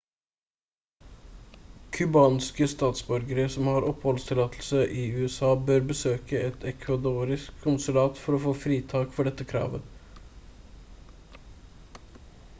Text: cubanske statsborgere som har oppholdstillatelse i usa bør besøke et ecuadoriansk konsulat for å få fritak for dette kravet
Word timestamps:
cubanske 1.97 2.67
statsborgere 2.71 3.43
som 3.55 3.67
har 3.71 3.85
oppholdstillatelse 3.91 4.79
i 5.01 5.03
usa 5.27 5.51
bør 5.67 5.85
besøke 5.91 6.41
et 6.47 6.65
ecuadoriansk 6.71 7.61
konsulat 7.67 8.21
for 8.23 8.37
å 8.37 8.41
få 8.47 8.55
fritak 8.63 9.15
for 9.19 9.31
dette 9.31 9.47
kravet 9.51 11.45